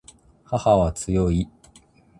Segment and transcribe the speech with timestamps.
[0.45, 1.47] 母は強い